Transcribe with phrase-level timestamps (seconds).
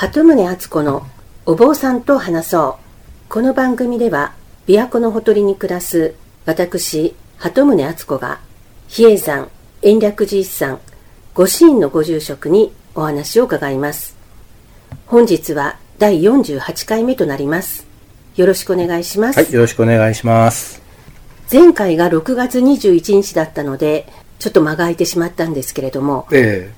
[0.00, 1.04] 鳩宗敦子の
[1.44, 2.78] お坊さんと話そ
[3.26, 3.28] う。
[3.28, 4.32] この番組では
[4.68, 6.14] 琵琶湖のほとりに暮らす
[6.46, 8.38] 私鳩宗敦子が
[8.86, 9.50] 比叡山
[9.82, 10.78] 延暦寺一山
[11.34, 14.16] 御支院のご住職にお話を伺います。
[15.06, 17.84] 本日は第48回目となります。
[18.36, 19.40] よろしくお願いします。
[19.40, 20.80] はいよろしくお願いします。
[21.50, 24.06] 前回が6月21日だったので
[24.38, 26.72] ちょっと間が空いてしまったんですけれども、え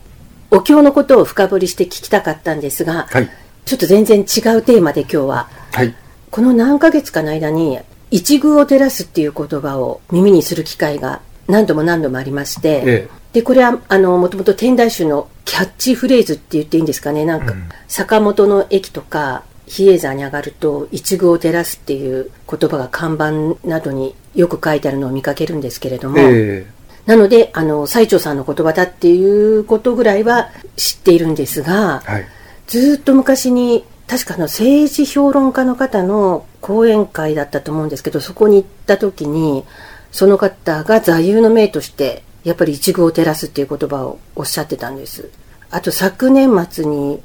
[0.51, 3.31] お経のことを深掘りして聞きたかったんですが、はい。
[3.65, 5.49] ちょっと全然違うテーマで今日は。
[5.73, 5.95] はい。
[6.31, 7.79] この何ヶ月かの間に
[8.11, 17.25] 一遇を照らすっていう言葉を耳にする機会が何度も何度もありまして、えでこれはあのもともと天台宗のキャッチフレーズって言っていいんですかね？
[17.25, 17.69] なんか、うん。
[17.87, 32.27] 坂本の駅とか比叡山に上がると一遇を照らすっていう言葉が看板などによく書いてあるのを見かけるんですけれども、ええなのであの最澄さんの言葉だっていうことぐらいは知っているんですが、はい。
[32.67, 39.65] ずーっと昔に確かあの政治評論家の方の講演会だったと思うんですけどそこに行った時に
[40.13, 45.31] その方が座右の銘としてやっぱり一遇を照らすっていう言葉をおっしゃってたんです。
[45.71, 47.21] あと昨年末に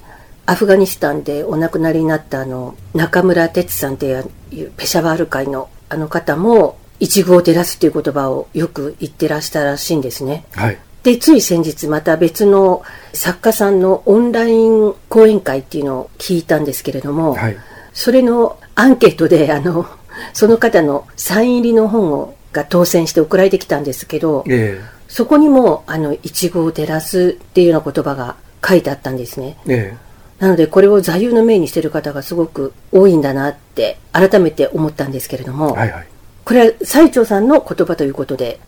[0.46, 4.06] アフガニスタンでお亡くなりになったあの中村哲さんって
[4.52, 10.46] いうペシャワール会のあの方も一遇を照らすっていう言葉をよく言ってらしたらしいんですね。
[10.54, 10.78] はい。
[11.04, 17.58] で、つい先日また別の作家さんのオンライン講演会っていうのを聞いたんですけれども、はい。
[17.94, 19.86] それのアンケートで、あの、
[20.34, 28.36] その方のサイン入りの本をが当選して送られてきたんですけど、えそこにも、あの、一語を照らすっていうような言葉が
[28.68, 29.58] 書いてあったんですね。
[29.68, 29.98] ええ。
[30.40, 36.08] なので、これを座右の銘にしてる方がすごく多いんだなって、改めて思ったんですけれども、えはいはい
[36.46, 38.60] これは最澄さんの言葉ということで、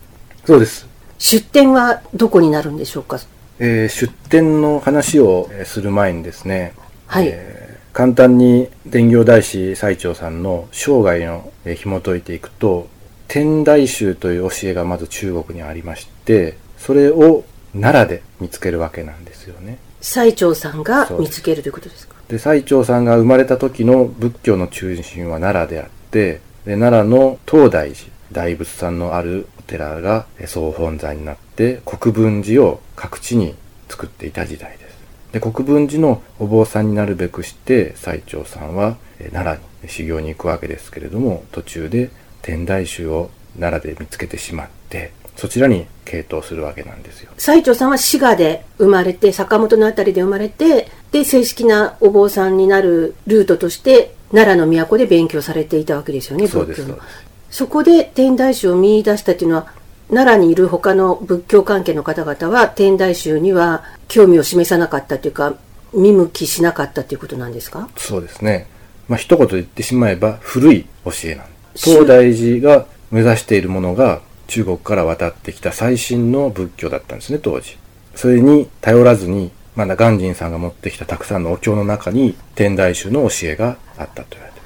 [0.44, 0.88] そうです。
[1.18, 3.20] 出典はどこになるんでしょうか？
[3.60, 6.74] えー出典の話をえーする前にですね、
[7.06, 7.28] はい。
[7.28, 12.88] えー簡単に伝行大師最澄さんの生涯のえー紐解いていくと
[13.28, 19.78] 天台宗という教えがまず中国にありましてそれを奈良で見つけるわけなんですよね。
[20.00, 22.14] 最澄さんが見つけるということですか？
[22.28, 26.40] で最澄さんが生まれた時の仏教の中心は奈良であってで
[26.76, 33.54] 奈良の東大寺大仏さんのあるお寺が総本山になって国分寺を各地に
[33.88, 34.98] 作っていた時代です。
[35.32, 38.96] で国分寺のお坊さんになるべくして最澄さんは
[39.32, 42.10] 奈良に修行に行くわけですけれども途中で
[42.42, 57.06] 天台宗を奈良で見つけてしまってそちらに傾倒するわけなんですよ最澄さんは滋賀で生まれて坂本のあたりで生まれてで正式なお坊さんになるルートとして奈良の都で勉強されていたわけですよねそうですそうです
[57.50, 59.72] そこで天台宗を見出したっていうのは
[60.10, 65.54] 奈良にいる他の仏教関係の方々は天台宗には興味を示さなかったというか
[65.94, 67.88] 見向きしなかったということなんですか？
[67.96, 68.66] そうですね。
[69.08, 71.90] まあ、一言で言ってしまえば古い教えなんです。
[71.90, 77.78] 東大寺が目指しているものが中国から渡ってきた最新の仏教だったんですね、当時。
[78.14, 84.60] それに頼らずに、まだ鑑真さんが持ってきたたくさんのお経の中に天台宗の教えがあったと言われて。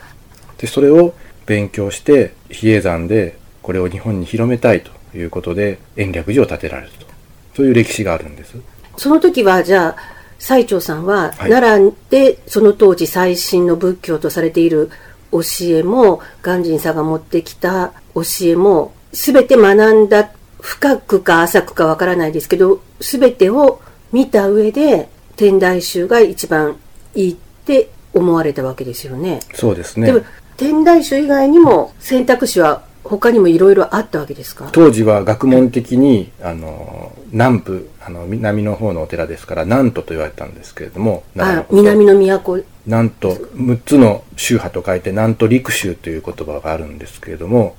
[0.58, 1.12] で、それを
[1.44, 7.06] 勉強して比叡山でこれを日本に広めたいということで延暦寺を建てられると。
[7.54, 8.56] そういう歴史があるんです。
[8.96, 9.96] その時はじゃあ
[10.38, 14.90] 最澄さんははい奈良でその当時最新の仏教とされている
[15.30, 20.30] 教えも鑑真さんが持ってきた教えも全て学んだ
[20.60, 23.80] 深くか浅くかわからないですけど全てを
[24.12, 26.76] 見た上で天台宗が一番
[27.14, 29.40] いいって思われたわけですよね。
[29.54, 30.12] そうですねで。
[30.12, 30.20] も
[30.56, 34.68] 天台宗以外にも選択肢は他にもいろいろあったわけですか？
[34.72, 41.24] 当時は学問的にあの南部あの南の方のお寺ですから南都と言われたんですけれども
[41.70, 47.74] 南の都南都6つの宗派と書いて南都陸宗という言葉があるんですけれども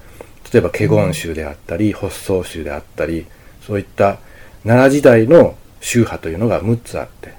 [0.54, 3.26] 例えば華厳宗であったり発想宗であったり
[3.66, 4.20] そういった
[4.64, 7.34] 奈良時代の宗派というのが6つあって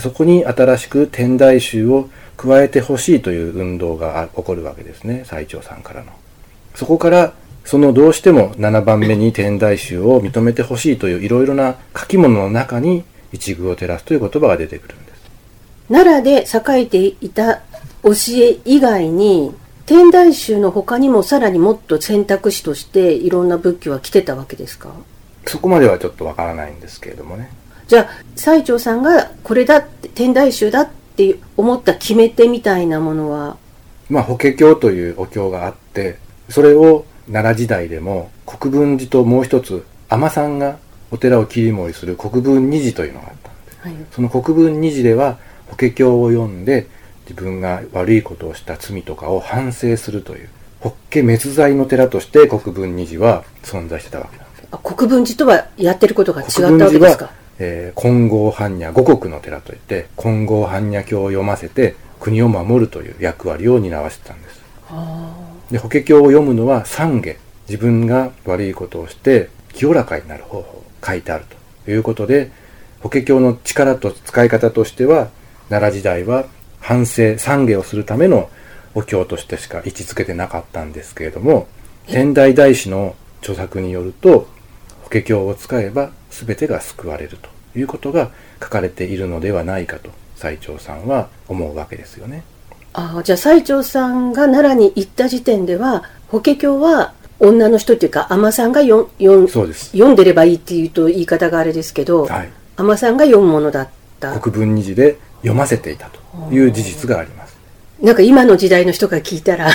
[0.00, 6.12] そこに新しく天台宗を加えてほしいという運動が起こるわけですね最澄さんからの。
[6.74, 7.32] そこから
[7.64, 15.20] そのどうしても7番目に天台宗を認めてほしいといういろいろな書き物の中に一遇を照らすという言葉が出てくるんです。
[15.88, 17.62] 奈良で栄えていた
[18.02, 19.54] 教え以外に
[19.90, 24.92] 天台宗の他にもさらにもっと選択肢としていろんな仏教は来てたわけですか？
[25.48, 27.50] そこまではちょっとわからないんですけれどもね。
[27.88, 33.56] じゃあ最澄さんがこれだって天台宗だって思った決め手みたいなものは？
[34.08, 36.18] まあ、法華経というお経があって、
[36.50, 40.78] それを奈良時代でも国分寺ともう一つ、尼さんが
[41.10, 43.78] お寺を切り盛りする国分二寺というのがあったんです。
[43.80, 46.86] はいその国分二寺では法華経を読んで
[47.30, 50.48] 自分が悪いことをした罪とかを反省するという
[50.80, 57.30] 法華滅罪の寺として国分二寺は存在してたわけなんですあ国分寺とはやってることが違ったわけですか、
[57.60, 64.60] えー金剛般若五国の寺といって金剛般若経を読ませて国を守るという役割を担わせてたんです。
[65.70, 67.36] で法華経を読むのは三下
[67.68, 71.44] 自分が悪いことをして清らかになる方法書いてある
[71.84, 72.50] ということで
[73.00, 75.28] 法華経の力と使い方としては
[75.68, 76.46] 奈良時代は
[76.80, 78.50] 反省三下をするための
[78.94, 81.68] お経としてしか位置づけてなかったんですけれども
[82.06, 84.48] 天台大師の著作によると
[85.02, 87.48] 法華経を使えば全てが救われると
[87.78, 88.30] いうことが
[88.60, 92.42] 書かれているのではないかと最澄さんは思うわけですよね。
[92.92, 99.90] ああじゃあ最澄さんが奈良に行った時点では法華経は女の人っていうか尼さんがよんよんそうです。
[99.90, 102.50] 読んでればいいっていうと言い方があれですけどはい。
[102.76, 103.88] 尼、さんが読むものだっ
[104.18, 106.19] た国分二寺で読ませていたと
[106.50, 107.56] いう事実があります。
[108.02, 109.68] なんか今の時代の人が聞いたら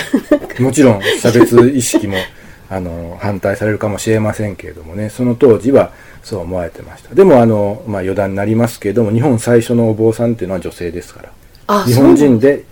[0.58, 2.16] もちろん差別意識も
[2.68, 5.10] あの反対されるかもしれませんけれどもね。
[5.10, 5.92] その当時は
[6.24, 7.14] そう思われてました。
[7.14, 11.28] でもあの、まあ、余談になりますけれども日本最初のお坊さんっていうのは女性ですから。
[11.68, 12.64] あ日本人で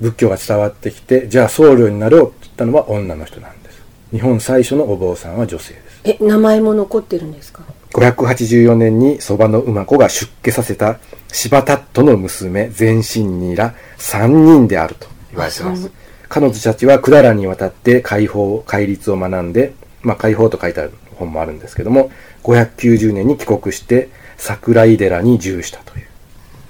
[0.00, 3.82] 仏教が伝わってきてじゃあ僧侶になろうって言ったのは女の人なんです。
[4.12, 6.00] 日本最初のお坊さんは女性です。
[6.04, 7.62] え名前も残ってるんですか？
[7.92, 10.98] 584年にそばの馬子が出家させた
[11.32, 15.08] 柴タットの娘全身にら3人であると。
[15.30, 15.90] 言われてます。
[16.28, 22.10] 彼女たちは百済に渡って解放戒律を学んで、まあ、解放と書いてある本もあるんですけども
[22.44, 26.06] 590年に帰国して桜井寺に住したという。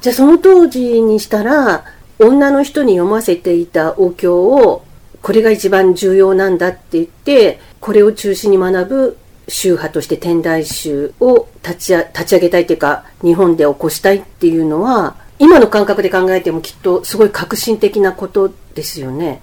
[0.00, 1.84] じゃあその当時にしたら
[2.18, 4.82] 女の人に読ませていたお経を
[5.22, 19.40] これが一番重要なんだって言ってこれを中心に学ぶ宗派として天台宗を立ちあ立ち上げたいっていうか日本で起こしたいっていうのは今の感覚で考えてもきっとすごい革新的なことですよね。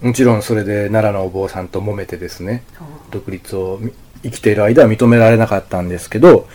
[0.00, 2.62] もちろんそれで奈良のお坊さんと揉めてですね
[3.10, 3.92] 独立をみ
[4.22, 6.46] 生きている間は認められなかったんですけど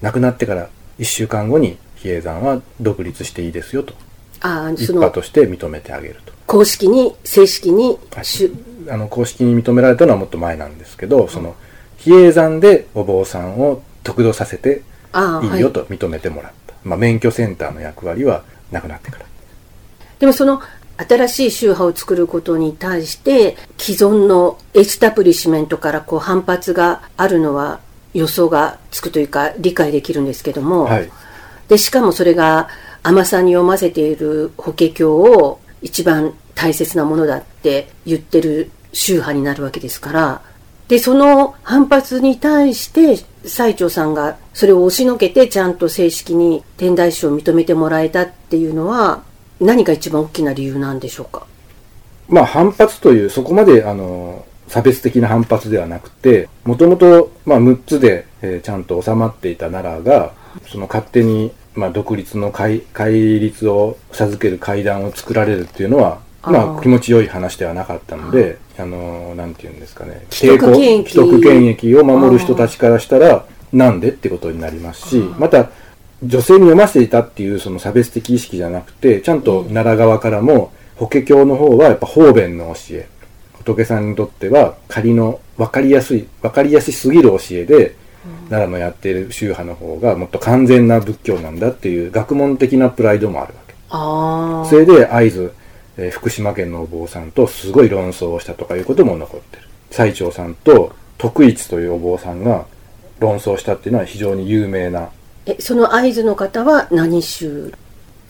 [0.00, 0.68] 亡くなってから
[0.98, 3.94] 1週間後に比叡山は独立していいですよと。
[4.40, 6.32] あその派として認めてあげると。
[6.46, 7.96] 公式に正式に
[8.90, 11.54] あの公式に認められたのはもっと前なんですけど、その
[12.04, 14.82] 比叡山でお坊さんを得度させて
[15.12, 15.60] ああはいいい。
[15.60, 19.26] よと認めてもらった、まあ、免許センターの役割はなくなってから。
[20.18, 20.60] でもその
[20.96, 27.80] 新しい宗派を作ることに対して既存のエスタブリッシュメントからこう反発があるのは
[28.14, 31.10] 予想がつくというか理解できるんですけども、はい。
[31.68, 32.68] でしかもそれが
[33.02, 40.42] 尼さんに読ませている法華経を一番大切なものだって言ってる宗派になるわけですから
[40.92, 43.16] でその反発に対して
[43.48, 49.22] 最澄さんがそれを押しのけてちゃんと正式に天台宗を認めてもらえたっていうのは
[49.58, 51.46] 何が一番大きな理由なんでしょうか？
[52.28, 60.34] まあ反発というそこまであの差別的な反発ではなくてもともとまあ6つで、えーちゃんと収まっていた奈良が
[60.70, 70.24] その勝手に、まあ、独立の戒律を授ける会談を作られるっていうのはまーあ気持ちよい話ではなかったのであのなんていうんですかね。
[70.30, 70.74] 抵抗
[71.08, 75.70] 既得権益を守る人たちからしたらなんでってことになりますしまた
[76.22, 83.08] 女性に読ませていたっていうその差別的意識じゃなくてちゃんと奈良側からも法華経の方はやっぱ方便の教え。
[83.64, 87.94] 仏さんにとっては仮の分かりやすい分かりやすすぎる教えで、
[88.50, 93.74] 奈良のやっている宗派の方がもっと完全な仏教なんだっていう学問的なプライドもあるわけ。
[93.90, 95.52] あそれで会津、
[96.02, 99.62] えー福島県のお坊さんとすごい論争をしたとかいうことも残ってる。
[99.90, 102.66] 最澄さんと徳一というお坊さんが
[103.20, 105.10] 論争したっていうのは非常に有名な。
[105.46, 107.72] えその会津の方は何宗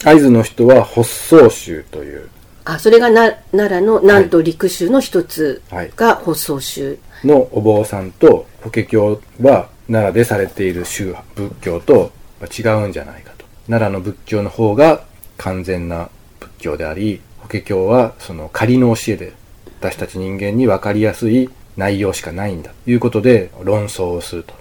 [0.05, 2.29] 会津の人は発想宗という。
[2.65, 5.93] あそれがな奈良の南東陸宗の一つはい。
[5.97, 12.13] が発想宗、のお坊さんと法華経は奈良でされている宗派仏教と
[12.43, 13.45] 違うんじゃないかと。
[13.69, 15.05] 奈良の仏教の方が
[15.39, 16.09] 完全な
[16.41, 19.33] 仏教であり法華経はその仮の教えで
[19.81, 24.55] 私たち人間に分かりやすい内容しかないんだということで論争をすると。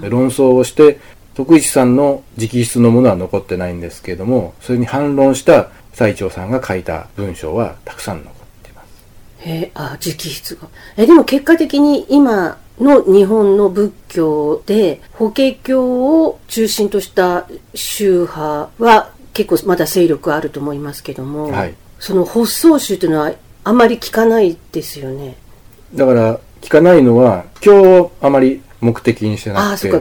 [0.00, 0.98] で論争をして
[1.34, 9.48] 徳一さんの直筆のものは残ってないんですけれどもそれに反論した最澄さんが書いた文章はたくさん残っています。
[9.48, 10.68] へえあ直筆が。
[10.96, 23.32] えでも結果的に今の日本の仏教で法華経を中心とした宗派は結構まだ勢力あると思いますけども、はいその発想宗というのは
[23.64, 25.36] あまり聞かないですよね。
[25.94, 30.00] だから聞かないのは今日をあまり目的にしてなくて目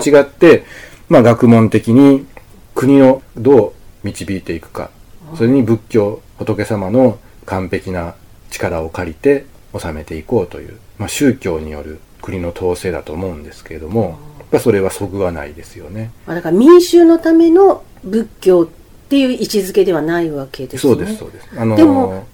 [0.00, 0.64] 的が違って、
[1.08, 2.26] まあ、学問的に
[2.74, 3.72] 国をどう
[4.02, 4.90] 導いていくか。
[5.36, 8.14] それに仏教仏様の完璧な
[8.50, 9.46] 力を借りて
[9.78, 16.10] 治めていこうという、まあ、宗教による国の統制だと思うんですけれども、やっぱそれはそぐわないですよね。
[16.26, 18.68] だから民衆のための仏教
[19.12, 20.94] っていう位置づけではないわけですね。
[20.94, 21.46] そうです、そうです。
[21.54, 22.24] あのでも、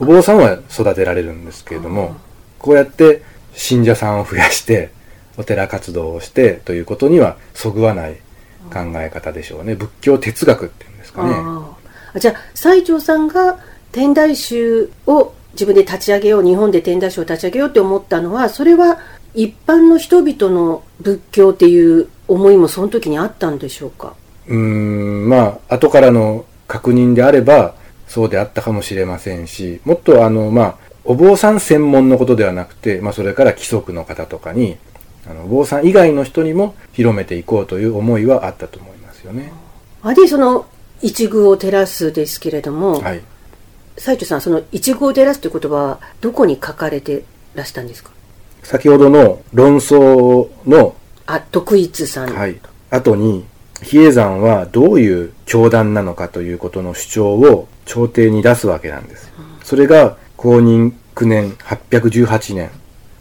[0.00, 2.16] お坊さんは育てられるんですけれども、
[2.58, 3.22] こうやって
[3.54, 4.90] 信者さんを増やして、
[5.36, 8.16] お寺活動をしてということにはそぐわない
[8.72, 9.76] 考え方でしょうね。
[9.76, 11.36] 仏教哲学っていうんですかね。
[12.18, 13.60] じゃあ、西条さんが
[13.92, 18.98] 天台宗を自分で立ち上げよう、日本で天台宗を立ち上げようって思ったのは、それは
[19.34, 24.14] 一般の人々の仏教っていう思いもその時にあったんでしょうか？
[24.48, 27.74] うん、まあ、後からの確認であれば、
[28.08, 34.76] そうであったかもしれませんし、もっとあの、まあ、お坊さん専門のことではなくて、まあ、それから規則の方とかに、
[35.26, 39.52] あの、お坊さん以外の人にも広めていこうという思いはあったと思いますよね。
[40.02, 40.66] あで、その、
[41.02, 43.22] 一遇を照らすですけれども、はい。
[43.96, 47.24] さん、その一遇を照らすという言葉は、どこに書かれて
[47.54, 48.10] らしたんですか？
[48.62, 50.94] 先ほどの論争の、
[51.26, 52.34] あ、徳一さん。
[52.34, 52.58] はい。
[52.90, 53.44] 後に、
[53.84, 59.32] 比叡山はどういう教団なのかということの主張を朝廷に出すわけなんです。
[59.62, 62.70] それが公認9年818年、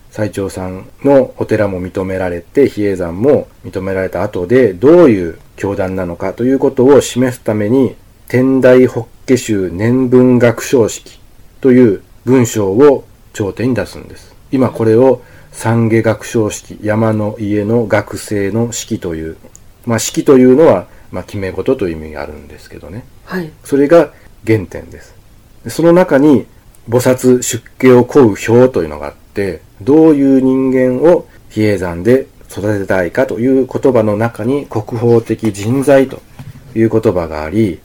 [0.09, 7.95] 最長さんのお寺も認められて、比叡山も認められた後で、どういう教団なのかということを示すために、
[8.27, 11.19] 天台法華宗年文学章式
[11.61, 14.35] という文章を朝廷に出すんです。
[14.51, 19.37] 今これを三下学章式、山の家の学生の式という
[19.85, 23.05] まあ、式というのは、まあ、決め事という意味があるんですけどね。
[23.25, 23.51] はい。
[23.63, 24.11] それが
[24.45, 25.15] 原点です。
[25.63, 26.45] でその中に、
[26.89, 36.21] 菩薩出家を請う表というのがあって、どういう人間を比叡山で育てたいかという言葉の中に国宝的人材と
[36.75, 37.79] いう言葉があり、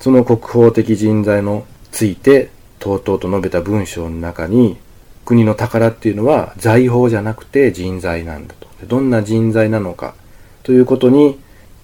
[0.00, 4.78] その国宝的人材のついて、とうとうと述べた文章の中に、
[5.24, 8.68] 国の宝っていうのは財宝じゃなくて人材なんだと。
[8.86, 10.14] どんな人材なのか、
[10.70, 11.36] ということに、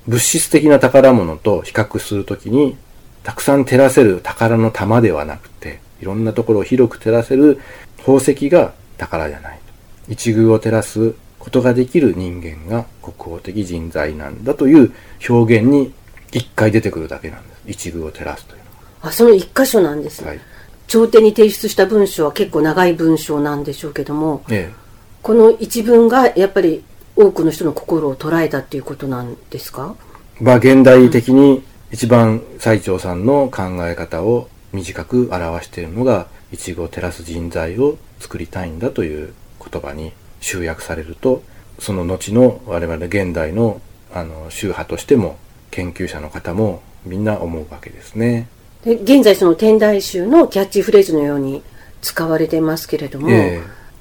[0.06, 2.76] 物質的な宝物と比較するときに、
[3.24, 7.60] たくさん照らせる宝の玉ではなくて、いろんなところを広く照らせる
[7.98, 9.58] 宝石が宝じゃない
[10.06, 10.12] と。
[10.12, 14.92] 一遇を照らすことができる人間が国宝的人材なんだという
[15.28, 15.92] 表現に
[16.30, 17.62] 一回出てくるだけなんです。
[17.66, 19.08] 一遇を照らすというのは。
[19.08, 20.28] あ、その一箇所なんですね。
[20.28, 20.40] はい。
[20.86, 24.74] 朝廷に提出した文章は結構長い文章なんでしょうけども、ええ、
[25.22, 26.84] この一文がやっぱり
[27.16, 29.94] 多くの人の心を捉えたっていうことなんですか？
[30.40, 41.42] まあ現代的に一番最長さんの考え方を短く表しているのが一語照らす人材を作りたいんだという言葉に集約されると
[41.78, 43.80] その後の我々現代の
[44.12, 45.36] あの宗派としても
[45.70, 48.48] 研究者の方もみんな思うわけですね。
[48.84, 51.62] で現在その天台宗のキャッチフレーズのように
[52.02, 53.60] 使われてますけれども、え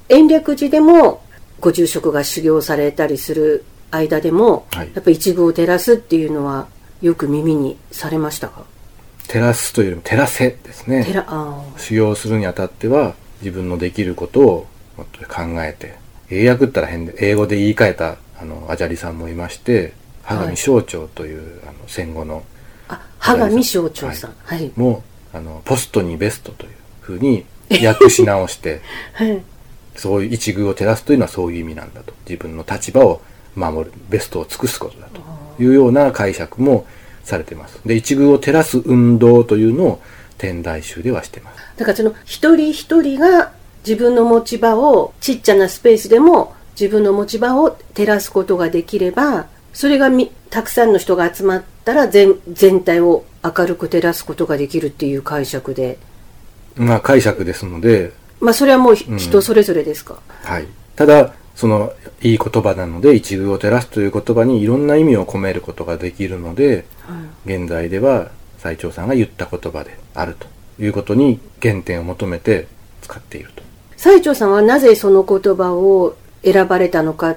[0.09, 1.21] ー、延暦寺でも
[1.65, 6.67] ご住職が修行されたりする間でも、はい、やっぱ一部を照らすっていうのは
[7.01, 8.65] よく耳にされましたか？
[9.27, 11.07] 照らすというよりも照らせですね。
[11.77, 15.97] 修行するにあたっては自分のできることをもっと考えて
[16.29, 22.43] 英訳ったら変で英語で言い換えたあのアジャリさんもいまして羽上省庁という、はい、あの戦後の
[22.89, 25.03] あ羽上省庁さん、はい、も
[25.33, 27.43] うあのポストにベストというふうに
[27.83, 28.81] 訳し直して、
[29.13, 29.41] はい
[29.95, 32.13] そういう一遇を照らすというのはそういう意味なんだと。
[32.27, 33.21] 自分の立場を
[33.55, 35.21] 守る、ベストを尽くすことだと
[35.63, 36.85] いうような解釈も
[37.23, 37.79] されています。
[37.85, 40.01] で、一遇を照らす運動というのを
[40.37, 41.59] 天台宗ではしてます。
[41.77, 43.51] だからその一人一人が
[43.85, 55.97] 自分の持ち場をちっちゃなスペースでも自分の持ち場を照らすことができれば、それがみたくさんの人が集まったら全全体を明るく照らすことができるっていう解釈で。
[56.75, 58.11] まあ解釈ですので、
[58.45, 60.67] まあそれはもう人それぞれですか、うん、はい。
[60.95, 67.15] ただそのいい言葉なので一遇を照らすという言葉にいろんな意味を込めることができるので、は
[67.47, 70.47] い、現在では最長さんが言った言葉であると
[70.83, 72.67] いうことに原点を求めて
[73.01, 73.63] 使っていると。
[73.97, 77.35] 最長さんはなぜその言葉を選ばれたのか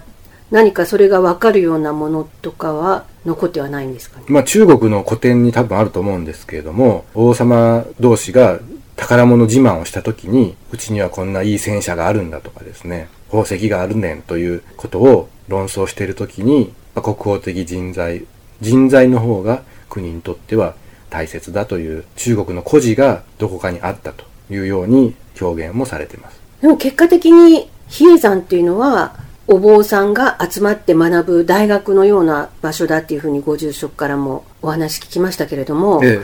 [0.51, 8.59] 何かそれが分かるようなものとかは残ってはないんですかね、まあ、中国の古典に多分あると思うんですけれども王様同士が
[8.99, 18.27] 宝物自慢をした時に、うちにはこんないい戦車があるんだとかですね、宝石があるねんということを論争している時に、まあ、国宝的人材、
[18.61, 20.75] 人材の方が国にとっては
[21.11, 26.41] 大切だという中国の故事がどこかにあったというように表現もされています。
[26.61, 29.15] でも結果的に比叡山っていうのは
[29.47, 36.21] お坊さんが集まって学ぶ大学のような場所だっていうふうにご住職からもお話聞きましたけれども、え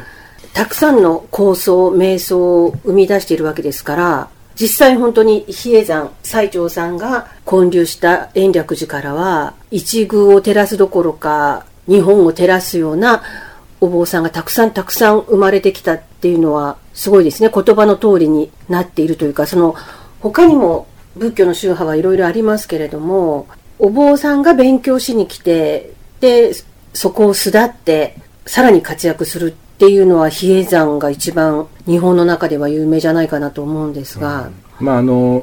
[0.54, 13.24] たくさんの構想、瞑想を生み出しているわけですから、実際本当に比叡山最澄さんが建立した延暦寺からは、一宮を照らすどころか、日本を照らすような
[13.80, 17.50] お坊さんがたくさんたくさん生まれてきたっていうのは、すごいですね。
[17.52, 19.74] 言葉の通りになっているというか、その、
[20.20, 23.48] 他にも仏教の宗派はいろいろありますけれども、
[23.80, 26.52] お坊さんが勉強しに来て、で、
[26.92, 35.34] そこを巣立って、さらに活躍するっていうのは、比叡山が一番日本の中では有名じゃないかなと思うんですが、まああの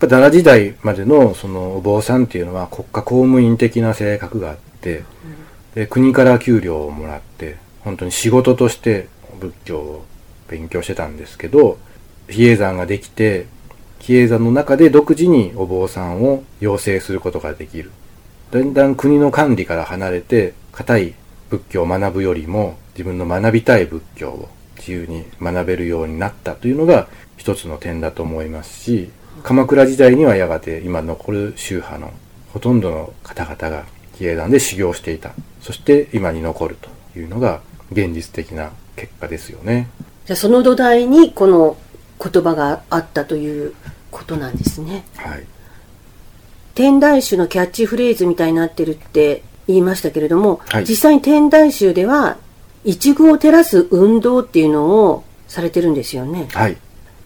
[0.00, 5.04] やっぱ奈良時代までのそのお坊さんっていうのは国家公務員的な性格があって、
[5.74, 9.08] で国から給料をもらって本当に仕事として
[9.38, 10.04] 仏教を
[10.48, 11.78] 勉強してたんですけど
[12.28, 13.46] 比叡山ができて
[14.00, 17.90] 比叡山の中で独自にお坊さんを養成することができる。
[18.50, 21.14] だんだん国の管理から離れて固い
[21.50, 29.10] 仏教を学ぶよりも自分の学びたい仏教を自由に学べるようになったというのが一つの点だと思いますし
[29.42, 32.12] 鎌倉時代にはやがて今残る宗派の
[32.52, 35.32] ほとんどの方々が比叡山で修行していた。
[35.62, 37.60] そして今に残るというのが
[37.92, 39.88] 現実的な結果ですよね。
[40.26, 41.76] じゃあその土台にこの
[42.22, 43.74] 言葉があったという
[44.10, 45.04] ことなんですね。
[45.16, 45.46] はい。
[46.74, 49.42] 天台宗のキャッチフレーズみたいになってるって
[49.72, 50.84] 言いましたけれども、はい。
[50.84, 52.36] 実際に天台宗では
[52.84, 56.48] 一宮を照らす運動っていうのをされてるんですよね。
[56.52, 56.76] はい。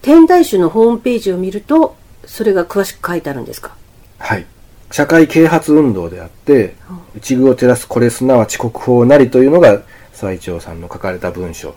[0.03, 1.97] 天台宗のホームページを見ると、
[2.27, 3.77] それが詳しく書いてあるんですか？
[4.19, 4.47] はい。
[4.91, 6.77] 社会啓発運動であって
[7.17, 9.83] 一宮を照らすこれすなわち国宝なりというのが
[10.13, 11.75] 最澄さんの書かれた文章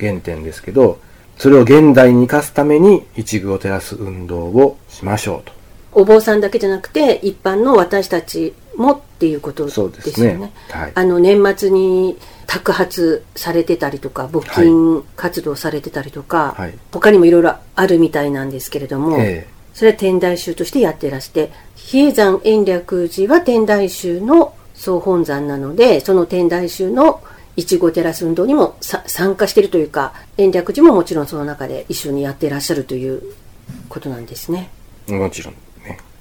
[0.00, 0.98] 原点ですけど
[1.38, 5.52] それを現代に生かすために一宮を照らす運動をしましょうと。
[5.92, 10.36] お坊さんだけじゃなくて、一般の私たちもっていうことですよね。
[10.36, 10.52] ね。
[10.70, 10.92] はい。
[10.94, 16.74] あの、年末に托発されてたりとか、募金活動されてたりとか、はい。
[16.90, 27.22] 他にもいろいろあるみたいなんですけれども、えそれは天台宗としてやってらして、比叡山延暦寺は天台宗の総本山なので、その天台宗の
[27.56, 33.22] 一号テラス運動にもさ参加しているというか、延暦寺ももちろんその中で一緒にやってらっしゃるという
[33.88, 34.70] ことなんですね。
[35.08, 35.54] えもちろん。
[35.54, 35.58] ね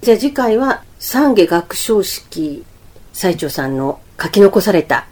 [0.01, 2.65] じゃあ次回は三下学章式
[3.11, 5.07] 最澄さんの書き残された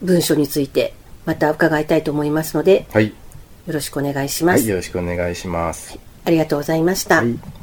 [0.00, 3.14] 文書についてまた伺いたいと思いますので、はい、よ
[3.66, 4.60] ろしくお願いします。
[4.60, 7.16] はい、よろしくお願いしますありがとうございました。
[7.16, 7.57] はい